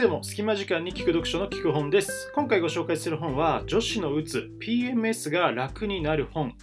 [0.00, 2.32] はいどうも、隙間時間に聞く読書の聞く本です。
[2.34, 6.54] 今回ご紹介する本は、女子のうつ PMS が楽になる本。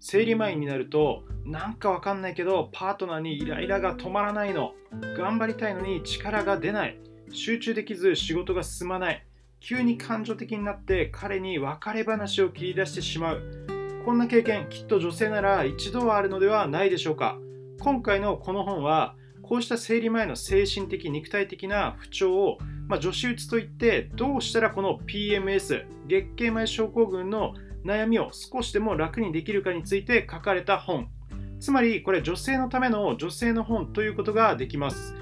[0.00, 4.72] 生理前になると、なんかわかんないけど、パートナーにイライラが止まらないの。
[5.16, 6.98] 頑張りたいのに力が出ない。
[7.30, 9.24] 集中できず仕事が進まない。
[9.60, 14.02] 急に感情的になって彼に別れ話を切り出してしまう。
[14.04, 17.38] こんな経験、きっと女性なら一度はあるのではないでしょうか。
[17.78, 22.58] 今回のこの本は、こうした生理前の精神的肉体的な不調を、
[22.90, 27.54] まあ、女子うつといってどうしたらこの PMS 月経前症候群の
[27.84, 31.08] 悩みを少しでも楽にできるかについて書かれた本。
[31.60, 35.14] つまりこれ女性のための女性の本ということができます。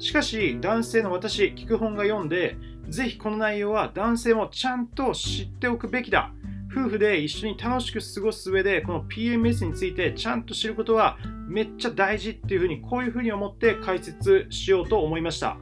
[0.00, 2.56] しかし男性の私聞く本が読んで
[2.88, 6.32] ぜひこの内容は男性もちゃんと知っておくべきだ。
[6.72, 15.56] 夫婦で一緒に楽しく過ごす上でこの PMS についてちゃんと知ることはめっちゃ大事っていうふうにこういうふうに思って解説しようと思いました。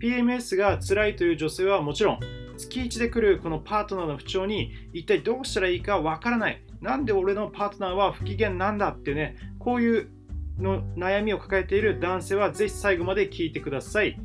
[0.00, 2.20] PMS が辛いという女性はもちろん
[2.56, 6.62] 月1で来るこのパートナーの不調に一体どうしたらいいかわからない。
[6.80, 10.10] なんで俺のパートナーは不機嫌なんだってねこういう
[10.58, 14.18] の悩みを抱えている男性はぜひ最後まで聞いてください。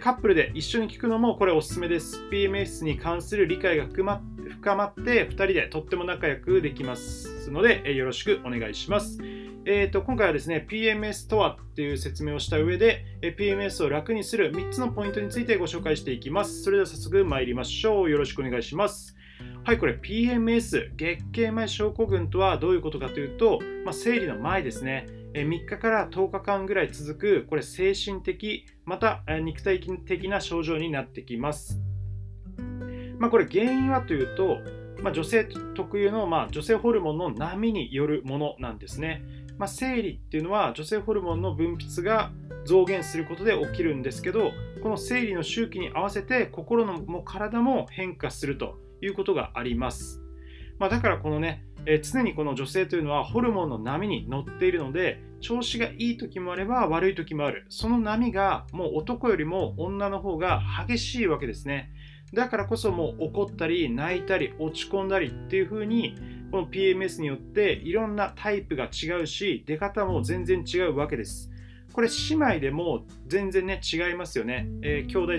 [0.00, 2.22] カップルで一緒に聞くのもこれおすすめです。
[2.30, 4.22] PMS に関する理解が深まっ
[4.60, 9.18] 深まって2人でとっても仲良くできますのでえよろしくお願いします。
[9.64, 16.62] えーと、今回はですね PMS とはっていう説明をした上で PMS を楽にする3つのポイントについてご紹介していきます。
[16.62, 18.10] それでは早速参りましょう。
[18.10, 19.14] よろしくお願いします。
[19.64, 25.06] はいこれ PMS 月経前症候群とはどういうことかというと、まあ、生理の前ですね。
[25.34, 31.80] 3日から10日間ぐらい続くこれ精神的また肉体的な症状になってきます。
[33.18, 34.58] まあ、これ原因はというと、
[35.02, 39.22] まあ、女性特有の、まあ、女性ホルモンの波によるものなんですね。
[39.58, 42.30] まあ、生理っていうのは女性ホルモンの分泌が
[42.64, 50.22] 増減することで起きるんですけどこの生理の周期に合わせて心のも体も変化するということがあります、
[50.78, 57.64] まあ、だからこのね、えー、常にこの女性というのはホルモンの波に乗っているので調子がいい時もあれば悪い時もある。
[57.68, 61.92] その波がもう男よりも女の方が激しいわけですね。
[62.32, 66.16] だからこそもう怒ったり泣いたり落ち込んだりっていう風に
[66.50, 71.50] この PMS によっていろんなタイプが違うし出方も全然違うわけです。
[71.92, 74.68] これ姉妹でも全然ね違いますよね。
[74.82, 75.32] えー、兄弟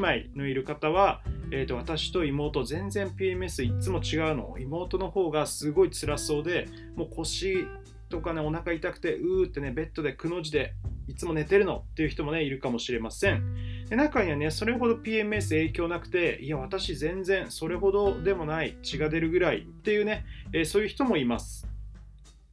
[0.00, 4.56] 姉妹のいる方は、えーと、私と妹全然 PMS いつも違うの。
[4.58, 7.66] 妹の方がすごい辛そうでもう腰
[8.08, 10.74] とかねお腹痛くてうーってねベッドでくの字で
[11.06, 13.73] いつも寝てるのっていう人もねいるかもしれません。
[13.88, 21.68] で中にはね、それほど PMS 影響なくて、いや、私全然それほどでもない、血が出るぐらいっていうね、え、そういう人もいます。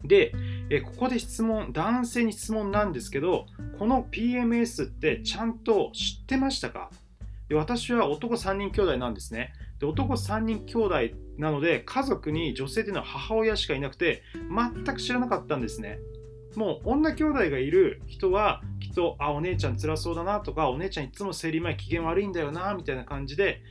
[0.03, 0.33] で、
[0.69, 3.45] え、ここで質問、男性に質問なんですけど、
[3.77, 6.89] この PMS ってちゃんと知ってましたか？
[7.49, 9.53] で私は男3人兄弟なんですね。
[9.79, 10.95] で男3人兄弟
[11.37, 15.99] なので家族に女性というのは母親しかいなくて全く知らなかったんですね。
[16.55, 23.61] もう女兄弟がいる人はきっとあお姉ちゃん辛そうだなとかお姉ちゃんいつも生理前機嫌悪いんだよなみたいな感じで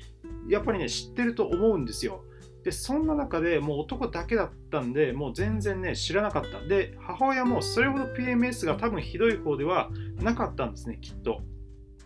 [0.49, 2.25] やっぱりね知ってると思うんですよ。
[2.65, 6.61] でそんな中でもう男だけだったんでもう全然ね知らなかった。
[6.67, 9.91] で母親もそれほど PMS が多分ひどい方では
[10.23, 11.43] なかったんですねきっと。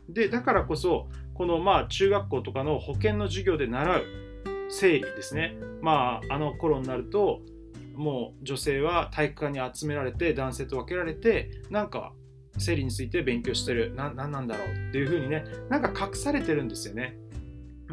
[0.09, 4.05] でだからこそこのまあ中学校とかの保健の授業で習う
[4.71, 5.57] 生理ですね。
[5.81, 7.41] まああの頃になると
[7.95, 12.13] もう女性は体育館に集められて男性と分けられてなんか
[12.59, 13.93] 生理について勉強してる。
[13.97, 17.17] 何なんだろうっていう風にねなんか隠されてるんですよね。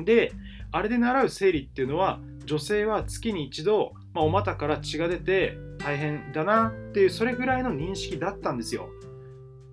[0.04, 0.34] で
[0.72, 8.90] あれで習う生理っていうのは女性は月に一度、まあ、お股から血が出て大変だなっていうそれぐらいの認識だったんですよ。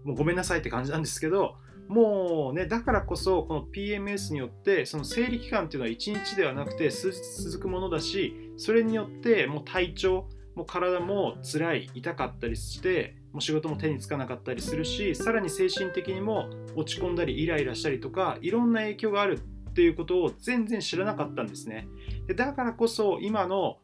[0.04, 1.56] もうごめんなさいって感じなんですけど
[1.88, 21.86] もうねだからこそこの PMS によってその生理期間っていうのは1日ではなくて数日続くものだしそれによってもう体調も体も辛い痛かったりしてもう仕事も手につかなかったりするしさらに精神的にも落ち込んだりイライラしたりとかいろんな影響があるっていうことを全然知らなかったんですね。
[22.26, 23.76] でだからこそ今の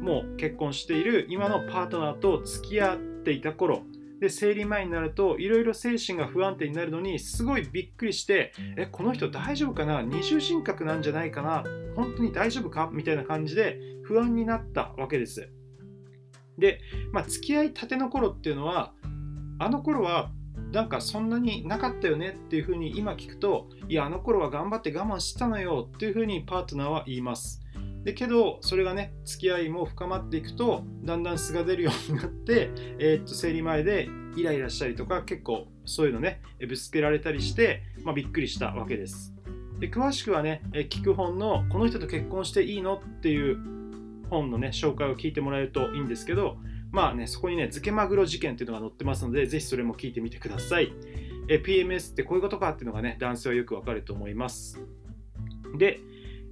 [0.00, 3.82] もう結婚している今のパートナーと付き合っていた頃
[4.20, 10.00] で生理前になるといろいろ精神が不安定になるのにすごいびっくりしてえこの人大丈夫かな？
[10.00, 11.62] 二重人格なんじゃないかな？
[11.94, 12.88] 本当に大丈夫か？
[12.90, 15.50] みたいな感じで不安になったわけです
[16.58, 16.80] で、
[17.12, 18.92] まあ、付き合いたての頃っていうのは
[19.58, 20.30] あの頃は
[20.72, 27.60] なんかそんなになかったよねっていうふうに今聞くといやあの頃は頑張って我慢してたのよっていうふうにパートナーは言います。
[28.04, 39.34] でけどそれがね付き合いも深まっていくとだんだん素が出るようになって、えー、っと生理前でイライラしたりとか結構そういうのねぶつけられたりして、まあ、びっくりしたわけです。
[39.78, 43.58] で詳しくはね、え聞く本のこの人と結婚していいのっていう
[44.30, 46.58] 本のね、紹介を聞いてもらえるといいんですけど、
[46.92, 50.92] まあね、そこにね、漬けマグロ事件っていうのが載ってますので、ぜひそれも聞いてみてください。
[51.48, 54.80] え PMS ってこういうことかっていうのがね、男性はよくわかると思います。
[55.76, 56.00] で、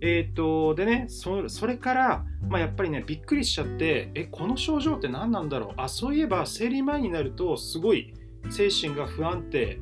[0.00, 5.74] えー、っと、でねそ、それから、まあ、やっぱりね、びっくりしちゃって、え、この症状って何なんだろう？
[5.76, 8.12] あ、そういえば生理前になると、すごい
[8.50, 9.78] 精神が不安定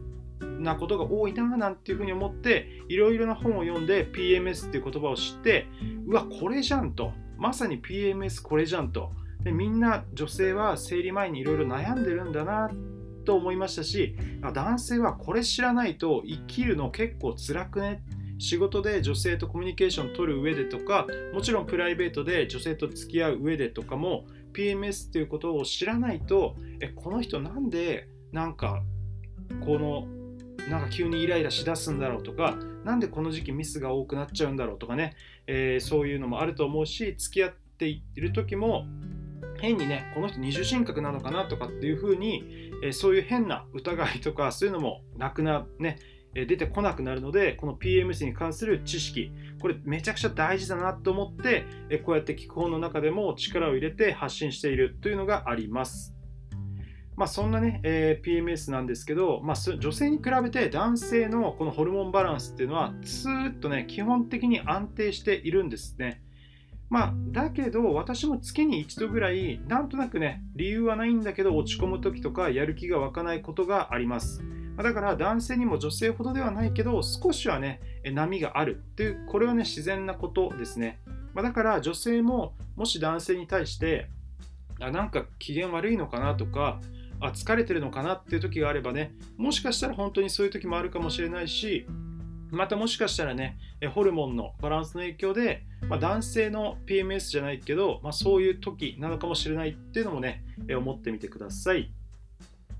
[0.60, 5.66] なことが多いななんていうふうに思っていろいろな本を読んで PMS っていう言葉を知って
[6.06, 9.12] うわこれじゃんとまさに PMS これじゃんと。
[9.42, 12.70] でみんな女性は生理前にいろいろ悩んでるんだな
[13.24, 14.14] と思いましたし
[14.52, 18.02] 男性はこれ知らないと生きるの結構辛くね？
[18.38, 28.82] 仕事で女性とコミュニケーション取る上でとかもちろんプライベートで女性と付き合う上でとかも PMS っていうことを知らないとえこの人なんでなんか
[29.64, 30.06] この
[30.70, 35.16] なんか急にイライラしだすんだろうとかなんでこの時期ミスが多くなっちゃうんだろうとかね、
[35.48, 38.86] えー、そういうのもあると思うし付き合っている時も
[39.60, 45.98] 変にねこの人二重人格なのかなとかっていうふうに、えー、そういう変な疑いとかそういうのもなくなね
[46.32, 51.64] 出てこなくなるのでこの PMS に関する知識これめちゃくちゃ大事だなと思って
[52.04, 56.19] こうやって聞く本の中でも力を入れて発信しているというのがあります。
[57.16, 66.22] まあ、そんなね、えー、PMS なんですけど、まあ、女性に比べて男性のこのホルモンバランスっていうのはずっとね基本的に安定しているんですね。
[66.88, 74.42] まあ、だけど私も月に一度ぐらいなんとなくね理由はないんだけど落ち込む時とかやる気が湧かないことがあります。
[74.76, 80.98] だから男性にも女性ほどではないけど少しはね波があるっていうこれはね自然なことですね。
[81.34, 84.08] まあ、だから女性ももし男性に対して
[84.80, 86.80] あなんか機嫌悪いのかなとか
[87.20, 91.86] あ疲れてるのかなっていう時があればねもしかしたら本当にそういう時もあるかもしれないし
[92.50, 93.58] またもしかしたらね
[93.94, 100.44] ホルモンのバランスの影響で、まあ、男性の PMS じゃないけど、まあ、そういう時なのかもしれないっていうのもね
[100.76, 101.92] 思ってみてください。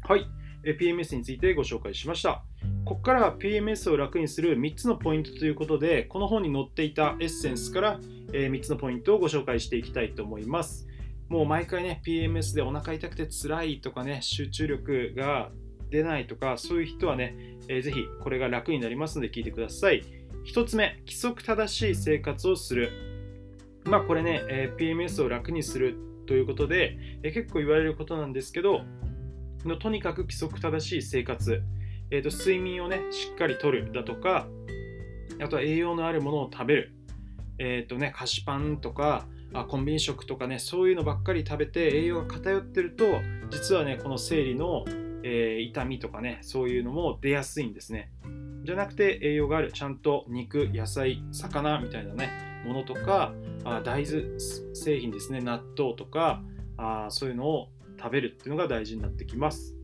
[0.03, 0.27] はい。
[0.63, 2.43] PMS についてご紹介しました。
[2.85, 8.01] ここからは PMS を楽にする3つのポイントということでこの本に載っていたエッセンスから
[8.33, 10.87] 3つのポイントをご紹介していきたいと思います。
[11.31, 15.51] もう毎回ね PMS でお腹痛くて辛いとかね集中力が
[15.89, 17.37] 出ないとかそういう人はね、
[17.69, 20.03] えー、ぜひこれが楽になりますので聞いてください。
[20.53, 22.91] 1つ目規則正しい生活をする。
[23.85, 25.97] まあこれね、えー、PMS を楽にする
[26.27, 28.83] ということで、えー、結構言われることなんですけど
[29.65, 31.63] のとにかく規則正しい生活、
[32.11, 34.49] えーと、睡眠をねしっかりとるだとか
[35.43, 36.95] あとは栄養のあるものを食べる。
[37.61, 43.05] えっ、ー、とね菓子パンとかあコンビニ食とかねそういうのばっかり食べて栄養が偏ってると
[43.51, 44.85] 実はねこの生理の、
[45.23, 48.11] えー、痛みとかねそういうのも出やすいんですね。
[48.65, 52.31] じゃなくて栄養があるちゃんと肉野菜魚みたいなね
[52.65, 53.33] ものとか
[53.65, 54.39] あ大豆
[54.75, 56.43] 製品ですね納豆とか
[56.77, 57.69] あそういうのを
[57.99, 59.77] 食べるっていうのが大事になってきます。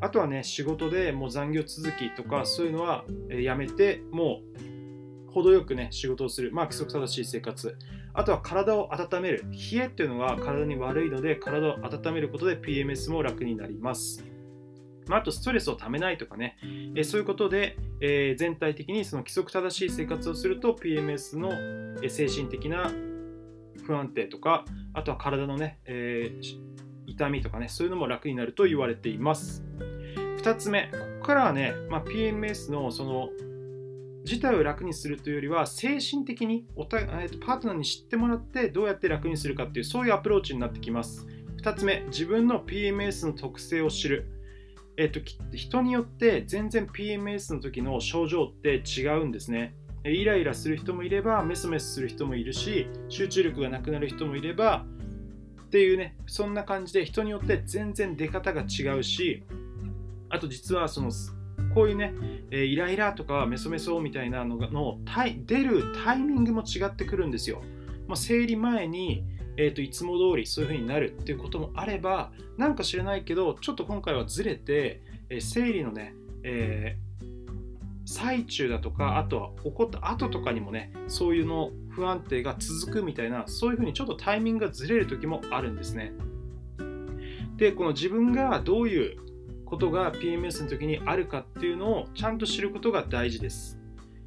[0.00, 4.40] あとはね仕事でもう残業続きとかそういうのはやめても
[4.74, 4.77] う
[5.32, 7.76] 程よくね仕事をするまあ規則正しい生活
[8.18, 9.44] あとは体を温める。
[9.72, 14.24] 冷えっていうのは体に悪いので、体を温めることで PMS も楽になります。
[15.06, 16.58] まあ、あとストレスをためないとかね、
[16.96, 21.50] えそういうことで、えー、全体的にその規則正しい生活をすると PMS の
[22.08, 22.90] 精神的な
[23.86, 26.58] 不安定とか、あとは体のね、えー、
[27.06, 29.64] 痛みとかね、そういうのも楽になると言われています。
[30.42, 33.28] 2つ目、ここからはね、まあ、PMS のその
[34.28, 41.26] 自体を楽にするというよりは精神的におた、えー、とパートナーに知ってもらってどうやって楽にするかっていうそういうアプローチになってきます。
[41.62, 44.30] 2つ目自分の PMS の特性を知る。
[44.98, 49.74] えっ、ー、と人によって全然 PMS の時の症状って違うんですね。
[50.04, 54.84] イライラする人もいればメソメソする人もいるし集中力がなくなる人もいれば
[55.62, 59.44] っていうねそんな感じで人によって全然出方が違うし
[60.30, 61.10] あと実はその
[61.78, 62.12] こういうね、
[62.50, 64.98] えー、イライラとかメソメソみたいなのがの
[65.46, 67.62] 出るタイミングも違ってくるんですよ。
[68.08, 69.22] まあ、生理前に、
[69.56, 77.24] えーと、いつも通りそういう風になるっていうこともあればなんか知らないけどちょっと今回はずれて、えー、生理のね、えー、
[78.06, 86.12] 最中だとかあとは起こった後とかにもねそういうの不安定が続くみたいなそういう風にちょっとタイミングがずれる時もあるんですね。
[87.56, 89.27] でこの自分がどういう
[89.68, 93.78] ことが PMS の時にあるかっていうのをちゃんと知ることが大事です。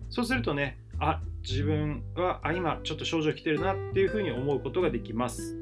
[0.10, 5.57] そうするとね、あ、自分はあ今ちょっと症状来てるなっていうふうに思うことができます。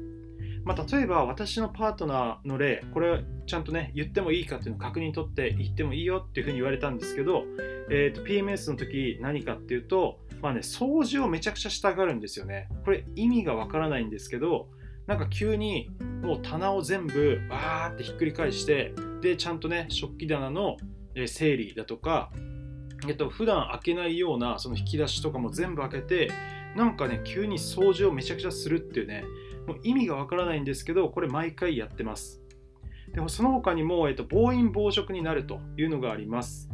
[0.64, 7.44] まあ、例えば私のパートナーの例これちゃんとね言ってもいいかっていうのを確認取って言ってもいいよっていうふうに言われたんですけど、
[7.90, 14.68] えーと、PMS の時何かっていうとまあね掃除をめちゃくちゃしたがるんですよねこれ意味がわからないんですけど
[15.06, 15.90] なんか急に
[16.22, 20.76] もう棚を全部わーってひっくり返してでちゃんとね食器棚の
[21.26, 22.30] 整理だとか
[23.08, 26.30] えっと普段開けないようなその引き出しとかも全部開けて
[26.76, 29.24] なんかね急に掃除をめちゃくちゃするっていうね
[29.66, 32.40] もう意味がわからないんですけどこれ毎回やってます。
[33.12, 36.70] でもその他にも、えっと、暴飲暴食になるというのがあります。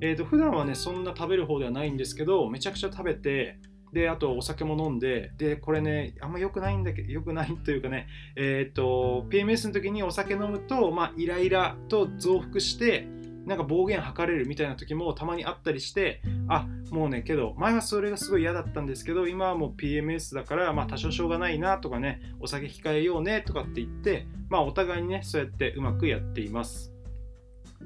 [0.00, 3.58] えーと、普段はねそんな食べる方ではないんですけどめちゃくちゃ食べて
[3.94, 13.06] であとお酒も飲んででこれねあんま良くないんだけど良くないというかねえっ、ー、と PMS の時にお酒飲むと、まあ、イライラと増幅して
[13.46, 26.94] なんか暴言吐かれるみたいな時もたまにあったりしてあもうねけど前はそれがすごい嫌だったんですけど今はもう PMS だからまあ多少しょうがないなとかねお酒控えようねとかって言ってまあお互いにねそうやってうまくやっています。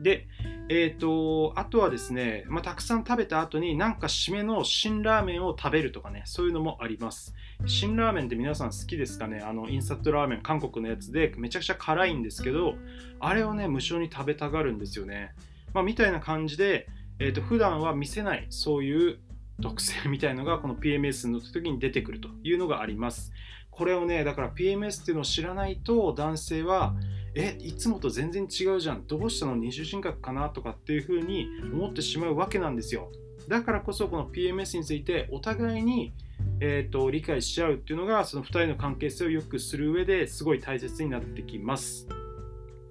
[0.03, 0.29] で、
[0.71, 7.35] えーと、あとはですね、まあ、たくさん食べた後になんか締めの辛ラーメンを食べるとかねそういうのもあります。
[7.67, 9.41] 辛ラーメンって皆さん好きですかね？
[9.41, 12.75] あのインスタントラーメン韓国のやつでめちゃくちゃ辛いんですけど
[13.19, 15.33] あれをね無償に食べたがるんですよね。
[15.73, 16.87] まあ、みたいな感じで、
[17.19, 19.19] えーと、普段は見せないそういう
[19.61, 23.33] 特性みたいのがこの PMS の時に出てくるというのがあります。
[23.71, 26.95] これをね、だから PMS っていうのを知らないと男性は、
[27.35, 29.07] え、いつもと全然違うじゃん。
[29.07, 29.57] どうしたの？
[29.57, 30.49] 二重人格かな？
[30.49, 33.11] とかっていうふうに思ってしまうわけなんですよ。
[33.49, 36.13] だからこそこの PMS についてお互いに
[36.61, 42.09] えーと、理解し合うっていうのがその2人の関係性を良くする上ですごい大切になってきます。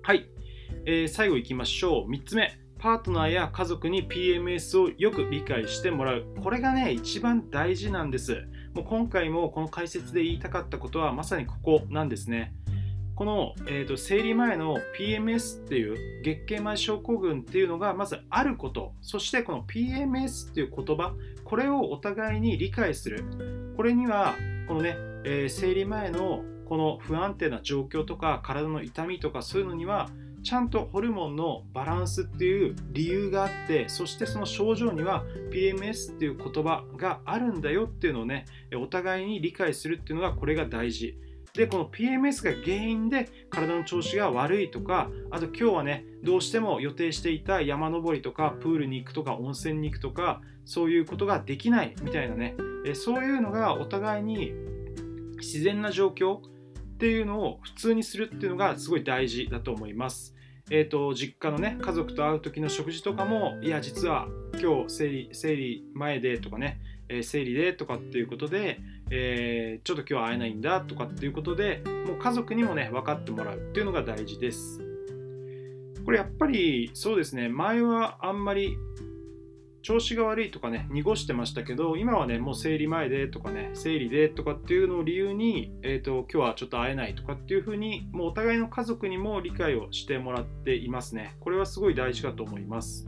[0.04, 0.30] はい、
[0.86, 2.10] えー、最後いきましょう。
[2.10, 2.58] 3つ目。
[2.80, 6.26] パートナーや家族に PMS をよく理解してもらう。
[6.44, 8.44] これがね、一番大事なんです。
[8.74, 12.54] もう今回もこの解説で言いたかったことはまさにここなんですね。
[13.18, 18.94] この、えーと、生理前の PMS っていう月経前症候群っていうのがまずあること。
[19.02, 23.26] そしてこの PMS っていう言葉これをお互いに理解する。
[23.76, 24.36] これには
[24.68, 30.10] このね、えー、生理前のこの不安定な状況とか体の痛みとかそういうのには
[30.44, 38.46] ちゃんとホルモンのバランスっていう理由があってそしてその症状には PMS っていう言葉があるんだよっていうのをね
[38.76, 41.18] お互いに理解するっていうのがこれが大事。
[41.58, 54.54] でこの PMS が原因で体の調子が悪いとかあと今日はねどうしても予定していた山登りとかプールに行くとか温泉に行くとかそういうことができないみたいなねえそういうのがお互いに
[55.38, 56.42] 自然な状況っ
[57.00, 60.36] ていうのを普通にするっていうのがすごい大事だと思います。
[60.70, 64.28] えーと、実家のね家族と会う時の食事とかもいや実は
[64.62, 74.82] 今日生理生理前でとかね、えー、生理でとかっていうことで、えー、ちょっと今日は会えないんだとかっていうことでもう家族にもね分かってもらうっていうのが大事です
[76.06, 78.78] これやっぱりそうですね前はあんまり
[79.88, 91.38] 調子が悪いとかね、濁してましたけど、今はね、もう生理前でとかね、生理でとかっていうのを理由に、えっ、ー、と、今日はちょっと会えないとかっていうふうに、もうお互いの家族にも理解をしてもらっていますね。
[91.40, 93.08] これはすごい大事かと思います。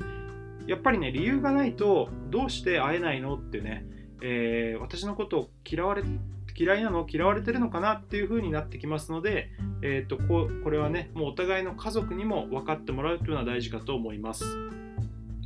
[0.68, 3.86] やっぱりね、理由がないと、どうして会えないのってね、
[4.22, 6.04] えー、私のことを嫌われ
[6.58, 9.50] 嫌いなの嫌われてるのかなっていう風になってきますので、
[9.82, 14.44] えーと、ここれはねもうお互いの家族にも分かってもらうというのは大事かと思います。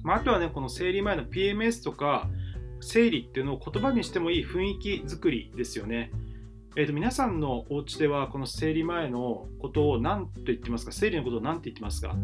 [0.03, 2.27] まあ、あとはね、この生理前の PMS とか、
[2.82, 6.12] 生理っていうのを言葉にしてもいい雰囲気作りですよね。
[6.75, 10.92] えー、と皆さんのお家ではこの生理前のことを何と言ってますか？
[10.92, 12.15] 生理のことを何て言ってますか？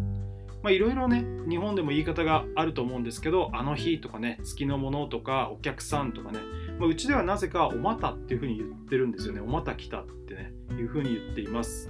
[0.62, 6.40] まあ、いろいろね、日本でも言い方があると思うんですけど、あの日とかね、月のものとか、お客さんとかね、
[6.80, 9.40] まあ、うちではなぜかおまたっていうふうに言ってるんですよね。
[9.42, 11.90] おまた来たってね、いうふうに言っています。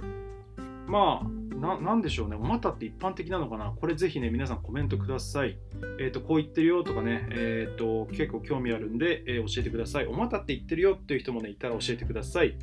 [0.86, 3.74] まあ、なんでしょうね、おまたって一般的なのかな？
[3.78, 5.58] これぜひね、皆さんコメントください。
[6.00, 10.06] えっ、ー、と、こう言ってるよとかね、えっ、ー、と、結構興味あるんで、えー、教えてください。
[10.06, 12.56] おまたって言ってるよっていう人もね、いたら教えてください。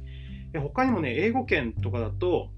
[0.55, 2.49] 他にもね、英語圏とかだと、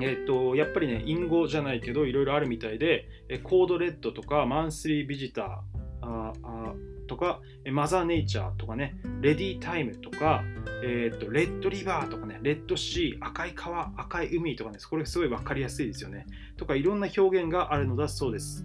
[0.00, 3.08] えっ、と、やっぱりね、隠語じゃないけど、いろいろあるみたいで、
[3.42, 6.74] コードレッドとか、マンスリービジター、ああ
[7.06, 10.42] とか、マザーネイチャーとかね、レディータイムとか、
[10.82, 16.26] えー、とレッドリバーとかね、レッドシー、赤い川、赤い海とかね、これすごい分かりやすいですよね。
[16.56, 18.64] とかいろんな表現があるのだそうです。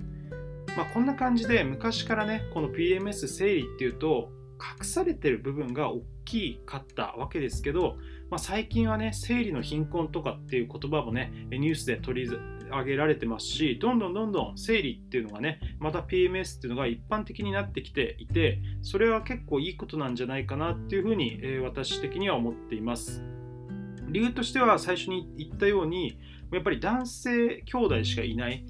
[0.78, 7.98] まあ、こんな感じで昔からね、この PMS 生理っていうと、隠されてる部分が大きかったわけですけど、
[8.30, 12.30] まあ、最近はね、生理の貧困とかっていう言葉もね、ニュースで取り
[12.70, 23.24] 上げられてますし、どんどんどんどん生理っていうのがね、また PMS っていうのが一般的になってきていて、それは結構いいことなんじゃないかなっていうふうに、え、私的には思っています。
[24.12, 26.18] 理由としては最初に言ったように
[26.52, 28.66] やっぱり男性兄弟しかいない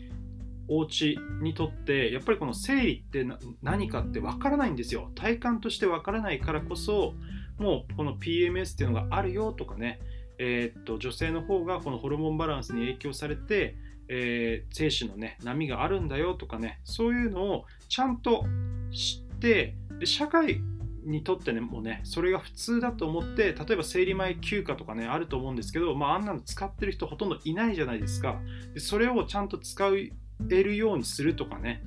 [0.67, 3.25] お家にとってやっぱりこの生理って
[3.63, 7.13] 何かってわからないんですよ体感としてわからないからこそ
[7.59, 9.99] もうこの PMS っていうのがあるよとかね、
[10.37, 13.75] えー、っと女性の方がこのホルモンバランスに影響されて、
[14.07, 18.45] えー、精子のね波があるんだよとかねそういうのをちゃんと
[18.91, 19.75] 知って
[20.05, 20.61] 社会
[21.05, 28.39] にとってねもうねそれが普通だと思って例えば生理前休暇とかねあると思うんですけど、まあ、あんなの使ってる人ほとんどいないじゃないですか。
[28.73, 31.83] でそれをちゃんと使えるようにするとかね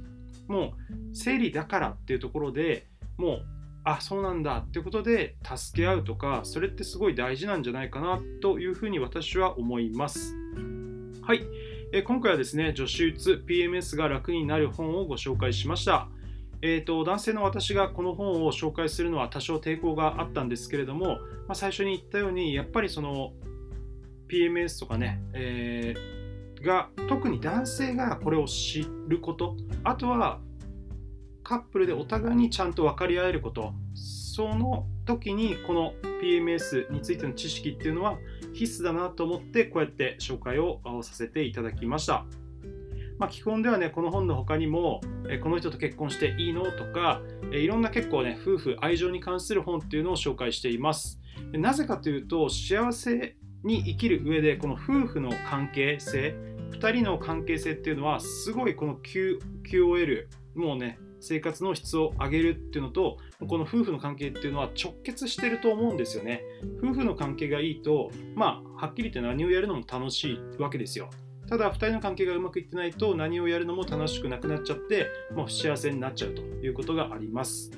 [0.49, 2.87] もう生理だからっていうところで
[3.17, 3.45] もう
[3.85, 4.59] あそうなんだ。
[4.59, 10.35] ってことで助け合うとかそれってすごい大事なんじゃないかなというふうに私は思います。
[11.23, 11.45] はい、
[11.93, 16.09] え今回はですね女子うつ PMS が楽になる本をご紹介しました。
[16.65, 23.33] えーと、男性の私がこの本を紹介するのは多少抵抗があったんですけれども、まあ、最初に言ったようにやっぱりその
[24.29, 30.39] PMS とかね、えー、が特に男性がこれを知ることあとは
[31.53, 35.93] カップルでお互いにちゃんと分かり合えることその時にこの
[36.23, 38.17] PMS についての知識っていうのは
[38.55, 42.25] 必須だなと思ってこうやって紹介をさせていただきました。
[43.19, 47.21] まあ、基本ではねこの本の他にも、えこの人と結婚していいのとか、
[47.53, 51.21] えいろんな結構ね夫婦愛情に関する本っていうのを紹介しています
[51.53, 56.35] なぜかというと幸せに生きる上でこの夫婦の関係性
[56.71, 63.17] 2人の関係性っていうのはすごいこの QOL もうね生活の質を上げるっていうのと
[63.49, 66.43] この夫婦の関係っていうのは直結してると思うんですよね。
[66.83, 71.09] 夫婦の関係がいいとまあはっきり言って何をやるのも楽しいわけですよ。
[71.49, 77.71] ただ2人の関係がうまくいってないと何をやるのも楽しくなくなっちゃってもう幸せになっちゃうということがあります。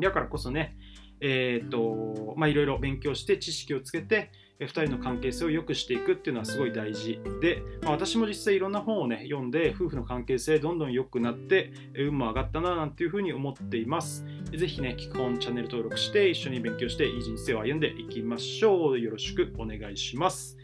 [0.00, 0.76] だからこそね
[1.20, 4.30] えー、っとまあいろいろ勉強して知識をつけて
[4.60, 14.24] 2人の関係性を良くしていくっていうのはすごい大事で、まあ、私も実際いろんな本をね読んで夫婦の関係性どんどん良くなって運も上がったななんていうふうに思っています
[14.56, 20.56] 是非ね聞く本チャンネル登録して一緒に勉強していい人生を歩んでいきましょうよろしくお願いします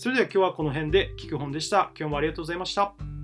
[0.00, 1.92] それでは今日はこの辺で聞く本でした。
[1.94, 3.19] 今日もありがとうございました。